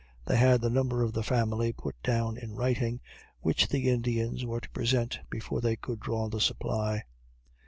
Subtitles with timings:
[0.25, 3.01] They had the number of the family put down in writing,
[3.41, 7.03] which the Indians were to present before they could draw the supply.